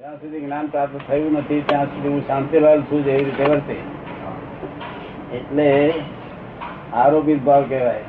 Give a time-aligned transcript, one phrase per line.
[0.00, 3.76] જ્યાં સુધી જ્ઞાન પ્રાપ્ત થયું નથી, ત્યાં સુધી હું શાંતિલાલ છું એવી રીતે વર્તે.
[5.36, 5.66] એટલે
[6.92, 8.04] આરોપિત ભાવ કહેવાય.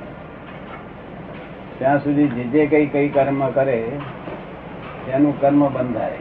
[1.79, 3.79] ત્યાં સુધી જે જે કઈ કઈ કર્મ કરે,
[5.05, 6.17] તેનું કર્મ બંધાય.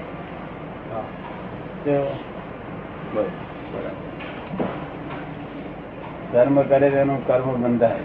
[6.32, 8.00] કર્મ કરે, તેનું કર્મ બંધાય.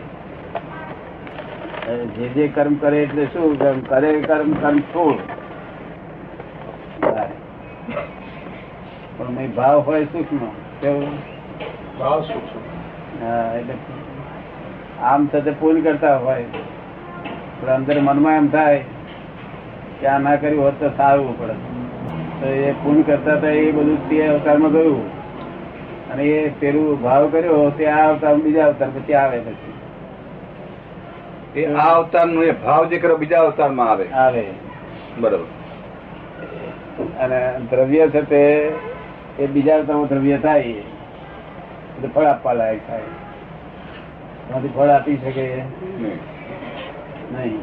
[2.06, 3.60] જે જે કર્મ કરે એટલે શું?
[3.60, 5.18] કર્મ કરે કર્મ કર્મ છોડ
[9.26, 10.38] પણ ભાવ હોય સૂક્ષ્મ
[10.82, 11.18] કેવું?
[12.00, 12.42] ભાવ શું
[13.24, 13.74] હા, એટલે
[15.02, 16.46] આમ છતાં પૂન કરતા હોય.
[17.62, 18.84] પણ અંદર મનમાં એમ થાય
[20.02, 21.54] કે આ ના કર્યું હોત તો સારું પડે
[22.42, 25.06] તો એ પૂન કરતા હતા એ બધું તે અવતારમાં ગયું.
[26.14, 29.74] અને એ પેલું ભાવ કર્યો તે આ અવતાર બીજા અવતાર પછી આવે પછી.
[31.62, 34.08] એ આ અવતારનું એ ભાવ જે કર્યો બીજા અવતારમાં આવે.
[34.08, 34.46] આવે.
[35.20, 35.46] બરોબર.
[37.20, 38.74] અને દ્રવ્ય છે તે
[39.40, 43.02] એ બીજા અવતારમાં દ્રવ્ય થાય એટલે ફળ આપવા લાયક થાય.
[44.50, 45.62] એમાંથી ફળ આપી શકે?
[47.32, 47.60] નહીં.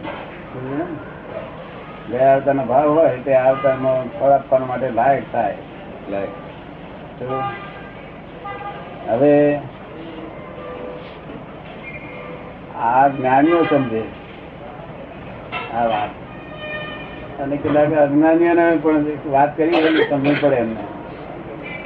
[2.11, 5.55] ગયા અવતારનો ભાવ હોય તે આ અવતારમાં ફળ આપવા માટે લાયક થાય.
[6.11, 6.29] લાયક.
[9.09, 9.61] હવે
[12.81, 14.03] આ જ્ઞાનીઓ સમજે.
[15.75, 16.09] આ વાત.
[17.41, 20.92] અને કેટલાક અજ્ઞાનીઓને પણ વાત કરી હોય ને સમજ પડે એમને.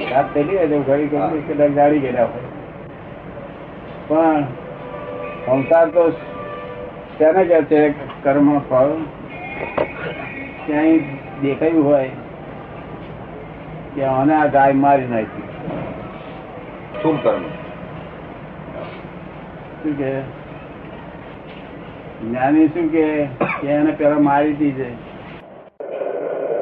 [0.01, 2.43] વાત થઈ ગઈ ઘડી ઘડી કેટલાક જાળી ગયેલા હોય.
[4.07, 4.41] પણ
[5.45, 6.09] સંસાર તો
[7.17, 8.87] તેને કે છે કર્મ ફળ?
[10.65, 10.97] ક્યાંય
[11.41, 12.09] દેખાયું હોય
[13.95, 15.43] કે આને આ ગાય મારી નાખી.
[17.01, 17.43] શું કર્મ?
[19.83, 20.19] શું કે?
[22.21, 23.25] જ્ઞાની શું કે
[23.61, 24.89] કે એને પેલા મારી દીધે?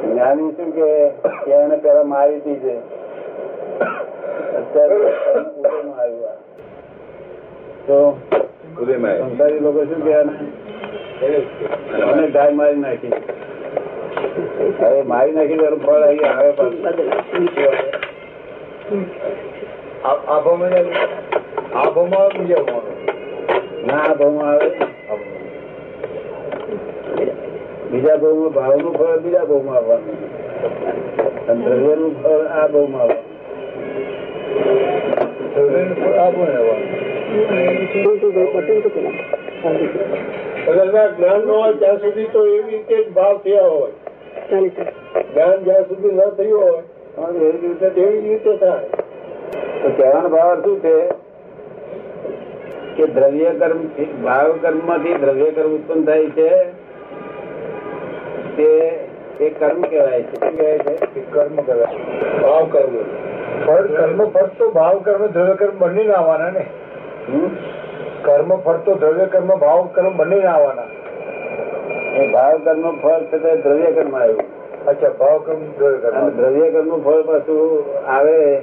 [0.02, 1.10] જ્ઞાની શું કે
[1.46, 2.96] કે એને પેલા મારી દી છે
[3.80, 4.65] અત્યારે ઉદયમાં આવ્યું આ.
[7.88, 7.98] તો
[8.76, 10.34] સંસારી લોકો શું કે આને
[12.12, 13.14] અને ગાય મારી નાખી.
[14.80, 16.74] હવે મારી નાખી તો ફળ અહીં આવે પણ
[23.88, 24.68] ના ભાવમાં આવે
[27.92, 30.18] બીજા ભાવમાં ભાવનું ફળ બીજા ભાવમાં આવવાનું.
[31.48, 33.25] અને દ્રવ્યનું ફળ આ ભાવમાં આવવાનું.
[41.18, 43.92] જ્ઞાન નો હોય ત્યાં સુધી તો એવી રીતે જ ભાવ થયા હોય
[44.60, 46.84] જ્ઞાન જ્યાં સુધી ન થયું હોય
[47.40, 48.86] એવી રીતે એવી રીતે થાય
[49.84, 51.08] તો કહેવાનો ભાવ શું છે
[52.96, 53.80] કે દ્રવ્ય કર્મ
[54.24, 56.50] ભાવ કર્મમાંથી દ્રવ્ય કર્મ ઉત્પન્ન થાય છે.
[59.38, 60.52] તે કર્મ કહેવાય છે?
[61.32, 61.86] કર્મ કહેવાય.
[62.42, 62.96] ભાવ કર્મ.
[63.66, 66.66] ફળ કર્મ ફળ તો ભાવ કર્મ દ્રવ્ય કર્મ બંને ના આવવાના ને?
[68.22, 70.88] કર્મ ફળ તો દ્રવ્ય કર્મ ભાવ કર્મ બંને ના આવવાના.
[72.16, 74.86] એ ભાવ કર્મ ફળ છે તે દ્રવ્ય કર્મ આવ્યું.
[74.86, 76.16] અચ્છા ભાવ કર્મ દ્રવ્ય કર્મ.
[76.16, 78.58] અને દ્રવ્ય કર્મનું ફળ પાછું આવે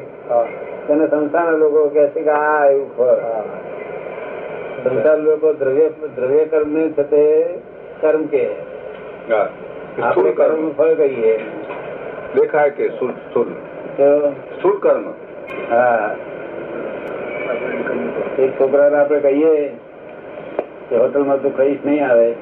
[0.86, 3.04] તેને સંસારના લોકો કે છે કે આ આવ્યું ફળ.
[3.04, 3.42] હા.
[4.84, 7.24] સંસાર લોકો દ્રવ્ય દ્રવ્ય કર્મ ને થતે
[8.00, 8.44] કર્મ કે
[9.32, 10.70] આપણે કર્મ.
[10.70, 11.36] ફળ કહીએ.
[12.34, 13.52] દેખાય કે સ્થૂળ.
[13.94, 15.04] સ્થૂળ તો સ્થૂળ કર્મ
[15.70, 16.16] હા.
[18.38, 19.68] એક છોકરાને આપણે કહીએ
[20.90, 22.32] કે હોટલમાં તું ખાઈશ નહીં આવે.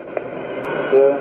[0.91, 1.15] તો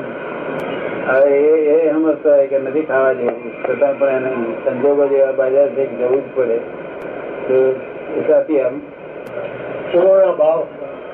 [1.28, 3.52] એ એ સમજતો હોય કે નથી ખાવા જેવું.
[3.68, 4.32] છતાં પણ એને
[4.66, 6.58] સંજોગો જેવા બાજાર છે જવું જ પડે.
[7.48, 7.72] તો
[8.18, 8.80] એ સાથી આમ.
[9.94, 10.68] પૂર્વના ભાવ.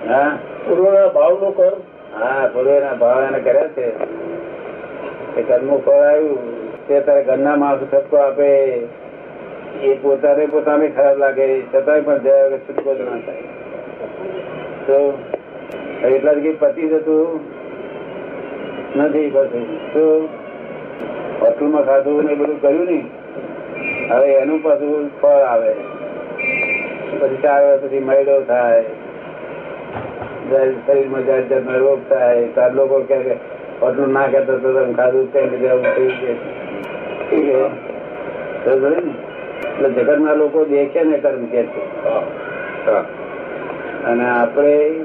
[0.08, 0.38] હા?
[0.70, 1.74] પૂર્વના ભાવનું કર.
[2.20, 4.04] હા પૂર્વેના ભાવ એને કર્યા છે.
[5.36, 6.55] એ કર્મનું ફળ આવ્યું.
[6.88, 8.48] તે તારે ઘરના માણસો છટકો આપે,
[9.84, 13.46] એ પોતાને પોતાને ખરાબ લાગે, છતાંય પણ જયા વગર જ ના થાય.
[14.88, 15.20] તો
[16.08, 17.40] એટલા જ પતિ જતું
[18.96, 20.30] નથી પછી તો
[21.42, 23.06] હોટલમાં ખાધું ને બધું કર્યું નહીં.
[24.12, 25.74] હવે એનું પાછું ફળ આવે.
[27.20, 28.84] પછી ચાર વર્ષ સુધી મહિલો થાય.
[30.88, 32.48] શરીરમાં જાત જાતનો રોગ થાય.
[32.48, 33.38] ચાર લોકો ક્યારેક
[33.82, 36.65] હોટલું ના કહેતો તો તમે ખાધું કઈ જવું થયું
[37.32, 37.68] છે?
[38.66, 39.12] સમજો ને?
[39.86, 41.82] એટલે લોકો દેખે ને કર્મ કે છે.
[44.06, 45.00] અને આપણે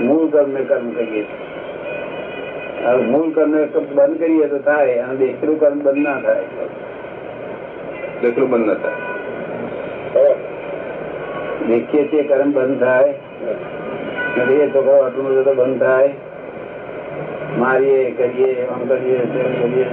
[0.00, 2.96] મૂળ કર્મ ને કર્મ કરીએ છીએ.
[2.96, 3.64] મૂળ કર્મ ને
[3.94, 6.42] બંધ કરીએ તો થાય અને દેખલું કર્મ બંધ ના થાય.
[8.22, 8.92] દેખલું બંધ ન થાય.
[11.68, 13.14] દેખીએ છીએ કર્મ બંધ થાય.
[14.36, 16.14] કરીએ તો છોકરો આટલું બધું તો બંધ થાય.
[17.58, 19.86] મારીએ કરીએ આમ કરીએ તેમ કરીએ.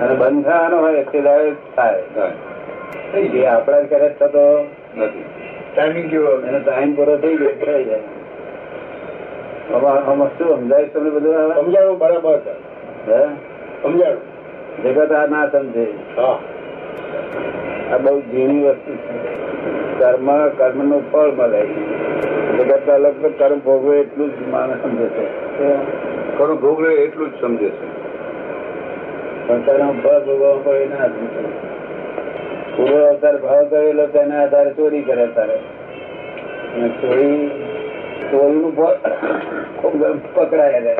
[0.00, 2.02] અને બંધ થવાનો હોય એટલે થાય.
[2.14, 2.32] થાય.
[3.18, 5.24] એ આપણા જ કરે થતો નથી.
[5.74, 8.00] ટાઈમિંગ કેવો એનો ટાઈમ પૂરો થઈ ગયો થઈ જાય.
[9.74, 12.38] આમાં શું સમજાય તમને બધું બરાબર
[13.08, 13.26] હે?
[13.82, 14.34] સમજાણું.
[14.82, 15.86] જગત આ ના સમજે.
[16.16, 16.38] હા.
[17.94, 19.44] આ બહુ ઝીણી વસ્તુ છે.
[19.98, 21.66] કર્મ કર્મનું ફળ મળે.
[22.58, 25.26] જગત અલગ કર્મ ભોગવે એટલું જ માણસ સમજે છે.
[26.38, 28.03] કર્મ ભોગવે એટલું જ સમજે છે.
[29.48, 31.08] કર્મ ફળ ભોગવવા કોઈ ના
[32.76, 35.56] પૂરો અવતાર ભાવ કરેલો તેના આધારે ચોરી કરે તારે.
[36.74, 37.50] અને ચોરી
[38.32, 38.96] નું ફળ
[39.76, 40.04] ખૂબ
[40.34, 40.96] પકડાય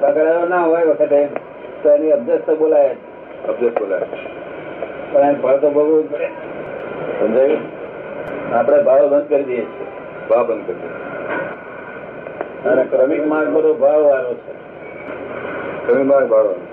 [0.00, 1.28] પકડાયો ના હોય વખતે
[1.82, 2.96] તો એની અભ્યસ તો બોલાય.
[3.48, 4.00] અભ્યાસ બોલાય.
[5.12, 6.26] પણ એને ફળ તો ભોગવવું જ પડે.
[7.20, 7.58] સમજાયું?
[8.54, 9.86] આપણે ભાવ બંધ કરી દઈએ છીએ.
[10.30, 12.72] ભાવ બંધ કરી દઈએ.
[12.72, 14.52] અને ક્રમિક માર્ગ બધો ભાવ વાળો છે.
[15.86, 16.67] ક્રમિક માર્ગ ભાવ એ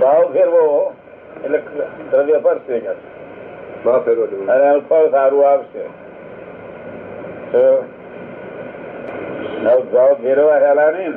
[0.00, 0.62] ભાવ ફેરવો
[1.44, 1.58] એટલે
[2.10, 2.78] દ્રવ્ય ફરશે.
[3.84, 5.82] ફેરવો અને ફળ સારું આવશે.
[9.64, 11.12] ભાવ ફેરવા હેલા નહીં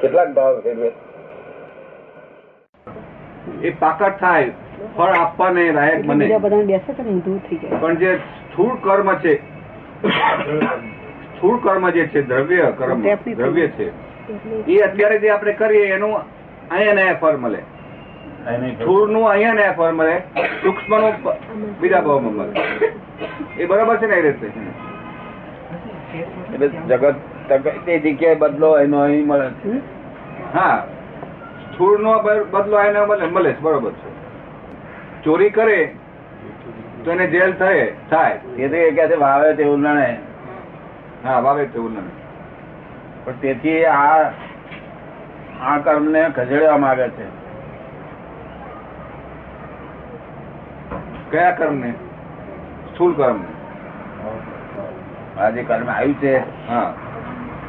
[0.00, 0.90] કેટલાક ભાવ ફેરવે?
[3.62, 4.50] એ પાકટ થાય
[4.96, 6.24] ફળ આપવાને લાયક બને.
[6.24, 6.38] બીજા
[6.72, 7.80] બેસે છે દૂર થઈ જાય.
[7.80, 9.34] પણ જે સ્થૂળ કર્મ છે
[11.36, 12.98] સ્થૂળ કર્મ જે છે દ્રવ્ય કર્મ
[13.34, 13.86] દ્રવ્ય છે
[14.68, 16.14] એ અત્યારે જે આપણે કરીએ એનું
[16.70, 17.60] અહીંયા ને ફળ મળે
[18.74, 20.22] સ્થૂળનું અહીંયા ને ફળ મળે
[20.62, 21.14] સૂક્ષ્મનું
[21.80, 22.54] બીજા ભાવમાં મળે.
[23.58, 24.46] એ બરાબર છે ને એ રીતે
[26.52, 27.16] એટલે જગત
[27.84, 29.46] તે જગ્યાએ બદલો એનો અહીં મળે.
[30.54, 30.78] હા.
[31.64, 32.12] સ્થૂળ નો
[32.52, 33.26] બદલો એને મળે.
[33.26, 34.10] મળે બરોબર છે.
[35.24, 35.80] ચોરી કરે
[37.04, 38.36] તો એને જેલ થાય થાય.
[38.58, 40.08] એ કહે ક્યાંથી વાવે તેવું લણે
[41.24, 42.10] હા વાવે તેવું નહીં
[43.24, 44.32] પણ તેથી આ
[45.60, 47.40] આ કર્મને ખસેડવા માંગે છે.
[51.30, 51.90] કયા કર્મ ને
[52.92, 53.40] સ્થૂળ કર્મ
[55.38, 56.38] આ જે કર્મ આવ્યું છે.
[56.68, 56.94] હા.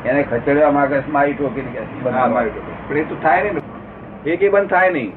[0.05, 1.61] એને ખસેડવા માંગે છે મારી ટોકી
[2.11, 2.93] મારી ટોપી.
[2.93, 4.31] પણ એ તો થાય નહીં ને.
[4.31, 5.13] એ કઈ બંધ થાય નહીં.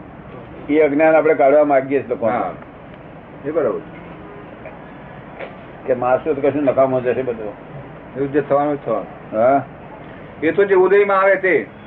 [0.69, 2.31] એ અજ્ઞાન આપણે કાઢવા માંગીએ છીએ લોકો
[3.45, 3.81] એ બરાબર.
[5.87, 7.53] કે મારશું તો કશું નકામો જશે બધું.
[8.17, 9.39] એવું જે થવાનું જ થવાનું.
[9.39, 9.63] હા?
[10.43, 11.84] એ તો જે ઉદયમાં આવે તે.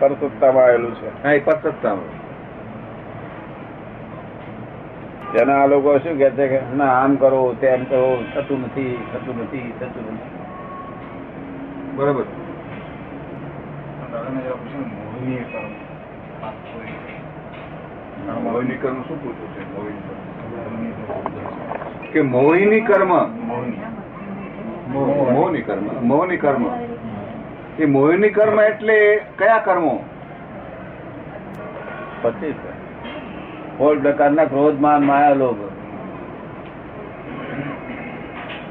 [0.00, 1.22] પરસત્તામાં આવેલું છે.
[1.22, 2.20] હા એ પરસત્તામાં.
[5.32, 9.42] તેના આ લોકો શું કે છે કે ના આમ કરો તેમ કરો થતું નથી થતું
[9.42, 10.30] નથી થતું નથી.
[11.96, 12.24] બરોબર.
[18.42, 19.74] મોહિની કર્મ શું પૂછવું છે?
[19.74, 22.10] મોહિની કર્મ?
[22.12, 23.08] કે મોહિની કર્મ?
[25.28, 26.08] મોહિની કર્મ.
[26.08, 26.64] મોહિની કર્મ.
[27.80, 30.04] એ મોહિની કર્મ એટલે કયા કર્મો?
[32.22, 32.54] પચીસ
[33.78, 35.56] સોળ પ્રકારના ક્રોધ માન માયા લોભ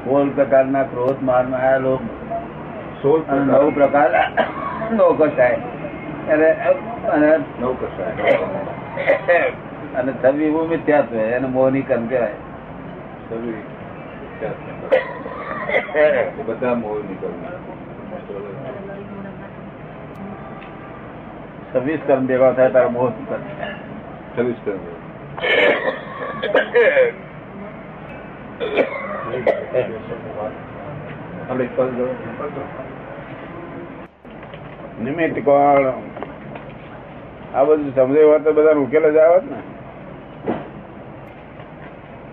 [0.04, 2.00] સોળ પ્રકારના ક્રોધ માન માયા લોભ
[3.02, 4.32] સોળ નવ પ્રકાર.
[4.92, 5.58] નો કસાય
[6.28, 6.56] અને
[7.08, 8.42] અને નવ કસાય
[9.96, 12.32] અને છવ્વી ભૂમિ મિથ્યાત્વ એને મોહની કર્મ કહેવાય.
[13.30, 13.54] છવ્વી.
[16.46, 17.34] બધા મોહની કર્મ.
[21.72, 23.10] છવ્વીસ કર્મ ભેગા થાય તારા મોહ
[24.34, 24.82] છવ્વીસ કર્મ.
[35.00, 35.86] નિમિત્ત કોણ
[37.54, 39.58] આ બધું સમજે વાત તો બધા ઉકેલ જ આવે ને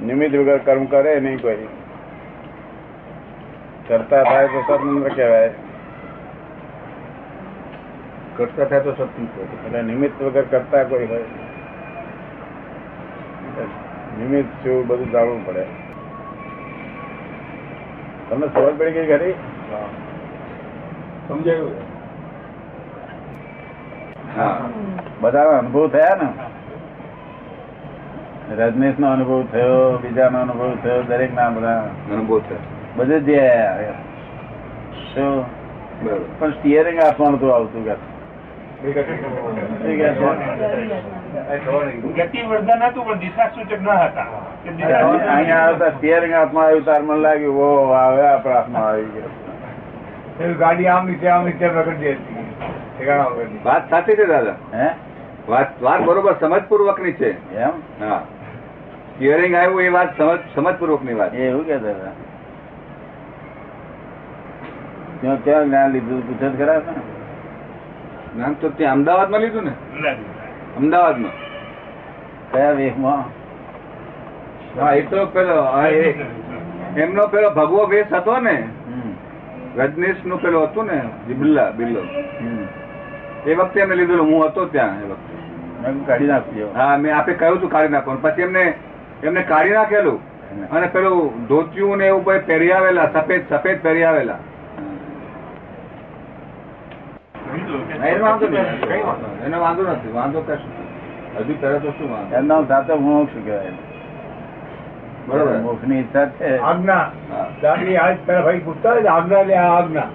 [0.02, 1.70] નિમિત્ત વગર કર્મ કરે નહીં કોઈ
[3.88, 5.67] કરતા થાય તો સદનંદ કહેવાય
[8.38, 9.04] થાય તો છે.
[9.66, 11.28] એટલે નિમિત્ત વગર કરતા કોઈ હોય
[14.18, 15.64] નિમિત્ત શું બધું જાણવું પડે.
[18.30, 19.36] તમને ખબર પડી ગઈ ખરી?
[21.28, 21.76] સમજાયું
[24.36, 24.70] હા.
[25.22, 26.28] બધાનો અનુભવ થયા ને?
[28.60, 31.80] રજનીશ નો અનુભવ થયો બીજા નો અનુભવ થયો દરેક ના બધા
[32.12, 32.62] અનુભવ થયો.
[32.96, 33.30] બધે જ
[36.40, 37.96] પણ સ્ટિયરિંગ આપવાનું તો આવતું કે
[50.60, 52.18] ગાડી આમ નીચે આમ નીચે વગર દે
[53.66, 54.56] વાત સાચી છે દાદા.
[54.74, 54.90] હે?
[55.50, 57.58] વાત વાત બરોબર સમજપૂર્વકની છે.
[57.58, 58.04] એમ?
[58.04, 58.22] હા.
[59.20, 61.34] હિયરિંગ આવ્યું એ વાત સમજ સમજપૂર્વકની વાત.
[61.34, 62.12] એવું હતા
[65.22, 67.17] ત્યાં ક્યાં જ્ઞાન લીધું પૂછત ખરા ને?
[68.38, 69.74] જ્ઞાન તો ત્યાં અમદાવાદમાં લીધું ને?
[70.78, 71.36] અમદાવાદમાં.
[72.52, 73.24] કયા વેશમાં?
[74.80, 75.56] હા એ તો પેલો
[76.96, 78.56] એમનો પેલો ભગવો વેશ હતો ને?
[79.78, 80.98] રજનીશનું પેલો હતું ને?
[81.28, 82.02] જે બિલ્લા બિલ્લો
[83.46, 85.34] એ વખતે એમને લીધેલું હું હતો ત્યાં એ વખતે.
[86.08, 88.22] કાઢી નાખ્યો હા મેં આપે કહ્યું હતું કાઢી નાખવાનું.
[88.22, 88.64] પછી એમને
[89.24, 90.20] એમને કાઢી નાખેલું.
[90.76, 94.40] અને પેલું ધોતિયું ને એવું પહેરી આવેલા સફેદ સફેદ પહેરી આવેલા
[97.48, 97.57] એનો
[98.22, 99.46] વાંધો નથી કઈ વાંધો નથી.
[99.46, 100.12] એનો વાંધો નથી.
[100.12, 100.74] વાંધો કશું
[101.38, 102.36] હજુ પહેરે શું વાંધો?
[102.36, 103.72] એમનો સાચો મોક્ષ કહેવાય.
[105.28, 105.58] બરોબર.
[105.58, 106.58] મોક્ષની ઈચ્છા છે.
[106.58, 107.12] આજ્ઞા.
[107.32, 107.70] હા.
[108.02, 110.08] આજ પેલા ભાઈ પૂછતા હોય આજ્ઞા લે આ આજ્ઞા.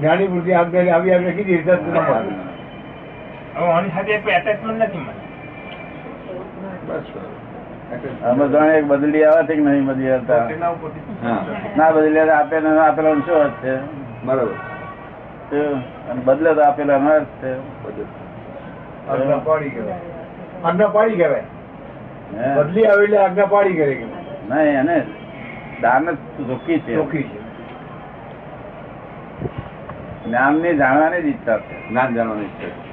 [0.00, 1.54] જ્ઞાની બુદ્ધિ આજ્ઞા લે આવી આપણે કીધી.
[1.54, 2.32] એટલે જ ન માને.
[3.56, 5.14] હવે આની સાથે કોઈ નથી મને.
[6.88, 7.02] બસ
[8.24, 10.48] આમાં જાણે એક બદલી આવે છે કે નહીં બદલી આવતા?
[11.76, 13.74] ના બદલી આપે આપેલા શું અર્થ છે?
[14.24, 14.54] બરોબર.
[15.56, 17.58] અને બદલે તો આપેલા એનો અર્થ છે.
[17.58, 19.44] બધું.
[19.44, 19.98] પાડી કહેવાય.
[20.64, 21.42] આજ્ઞા પાડી કહેવાય.
[22.54, 24.06] બદલી આવે એટલે આજ્ઞા પાડી કરે
[24.50, 24.80] નહીં?
[24.80, 25.06] એને
[25.80, 26.16] દાન જ
[26.78, 26.96] છે.
[26.96, 27.38] ચોખ્ખી છે.
[30.24, 31.88] જ્ઞાનની જાણવાની જ ઈચ્છા છે.
[31.88, 32.88] જ્ઞાન જાણવાની ઈચ્છા છે.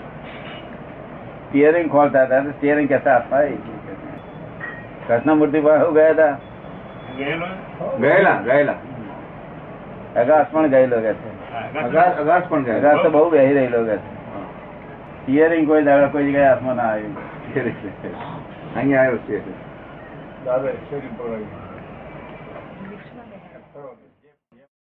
[1.48, 3.58] સ્ટિયરિંગ ખોલતા હતા સ્ટિયરિંગ કેતા ભાઈ
[5.08, 6.38] કૃષ્ણમૂર્તિ પાસે ગયા હતા?
[8.00, 8.42] ગયેલા?
[8.42, 8.76] ગયેલા
[10.22, 11.35] અગાસ પણ ગયેલો કે છે.
[11.56, 13.80] અગાસ અગાસ પણ અગાસ ગયેલા તો બહુ બેહી રહેલો
[15.28, 17.16] હિયરિંગ કોઈ દાડા કોઈ જગ્યાએ હાથમાં ના આવ્યું.
[18.76, 19.38] અહીંયા આવ્યો છે.